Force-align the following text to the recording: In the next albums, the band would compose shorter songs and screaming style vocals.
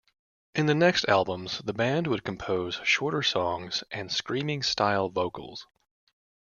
In 0.55 0.65
the 0.65 0.73
next 0.73 1.07
albums, 1.07 1.59
the 1.59 1.73
band 1.75 2.07
would 2.07 2.23
compose 2.23 2.81
shorter 2.83 3.21
songs 3.21 3.83
and 3.91 4.11
screaming 4.11 4.63
style 4.63 5.09
vocals. 5.09 5.67